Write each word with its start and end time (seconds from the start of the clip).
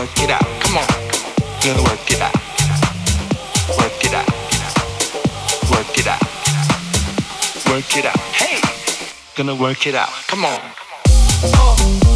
work 0.00 0.22
it 0.22 0.30
out. 0.30 0.46
Come 0.60 0.78
on. 0.78 0.86
Gonna 1.62 1.82
work 1.82 2.10
it 2.10 2.22
out. 2.22 2.34
Work 3.76 4.02
it 4.02 4.14
out. 4.14 4.28
Work 5.70 5.98
it 5.98 6.06
out. 6.06 6.22
Work 7.68 7.96
it 7.98 8.06
out. 8.06 8.18
Hey. 8.32 8.62
Gonna 9.36 9.54
work 9.54 9.86
it 9.86 9.94
out. 9.94 10.08
Come 10.26 10.46
on. 10.46 10.58
Oh. 11.54 12.09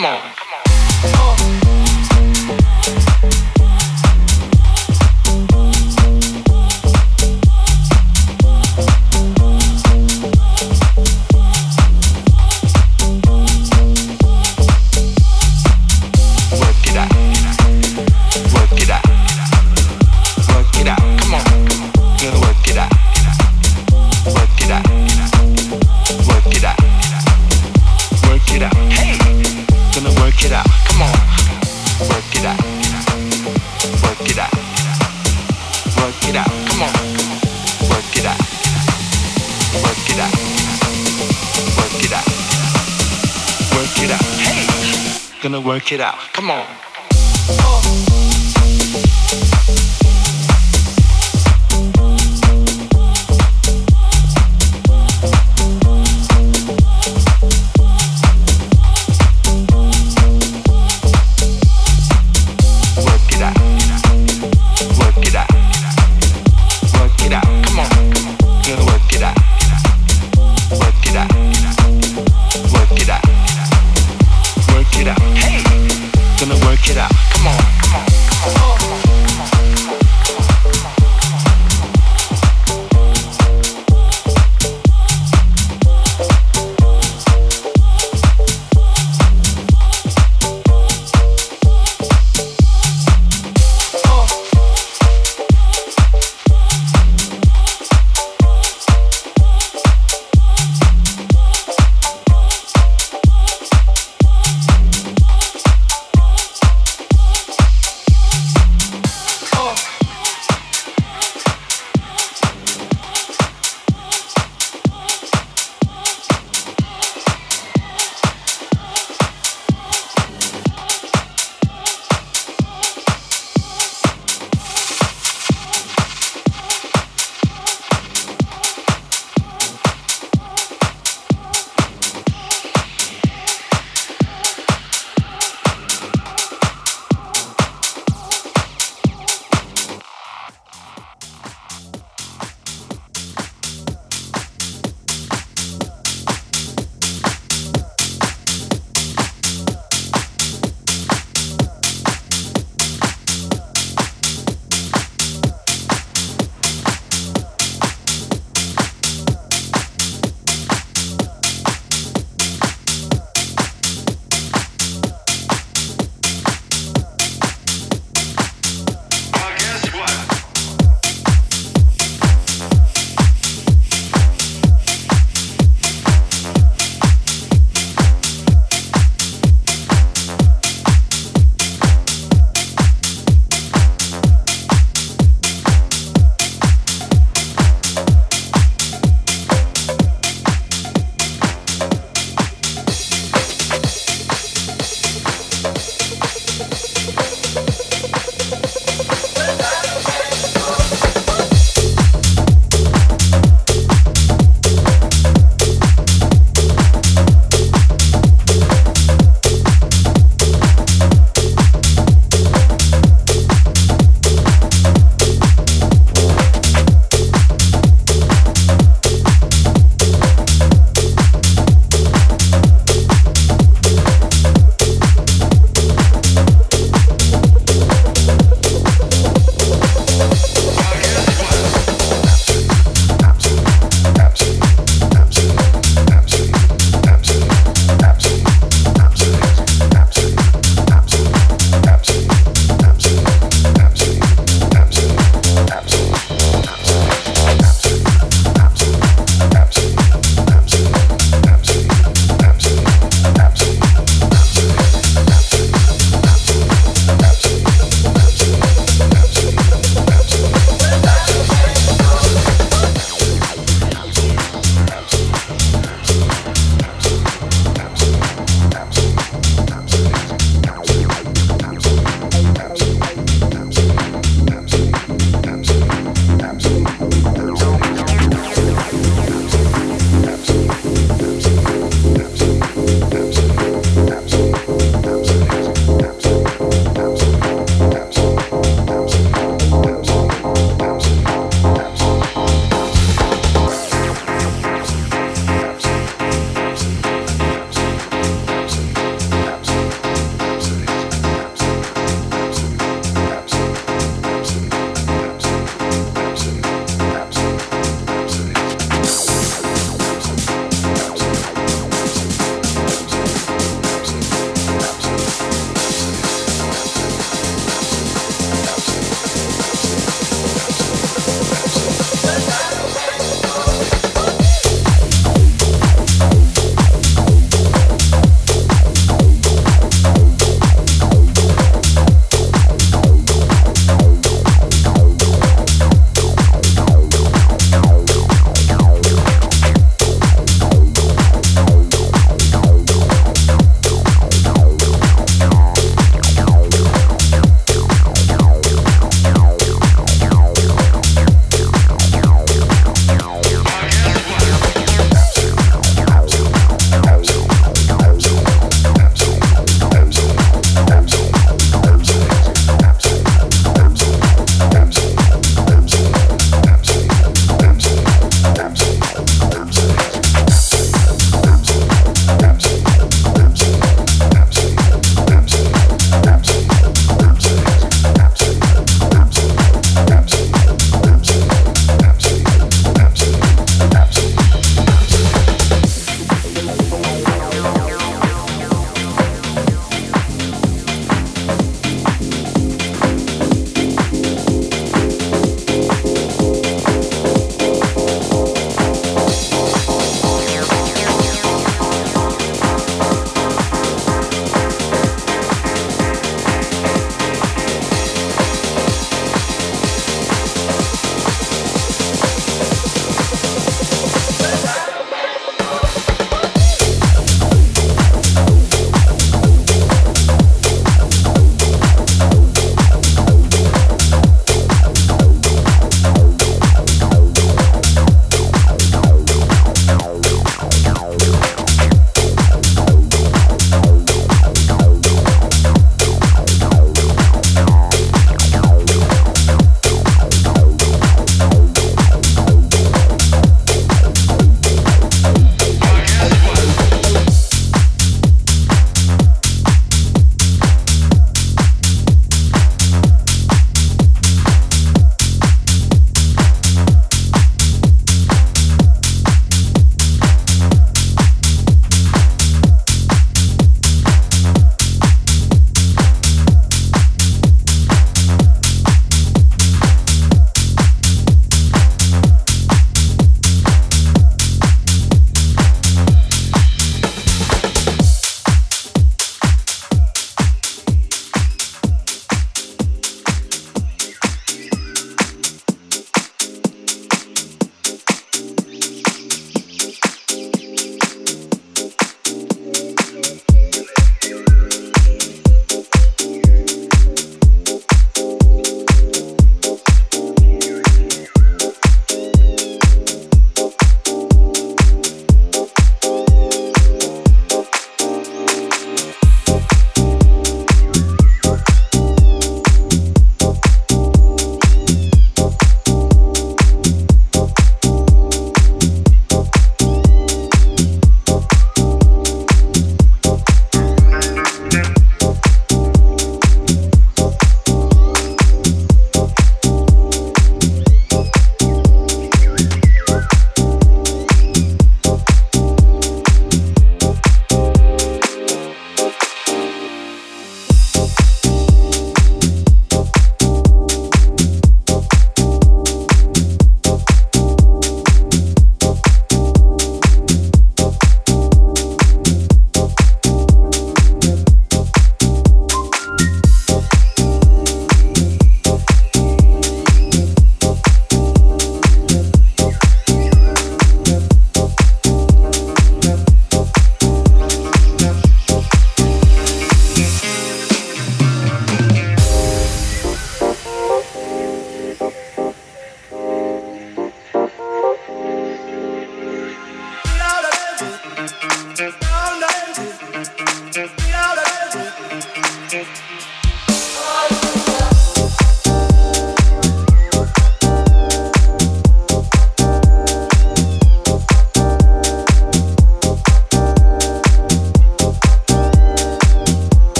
comment 0.00 0.29
it 45.92 46.00
out. 46.00 46.18
Come 46.32 46.50
on. 46.50 46.79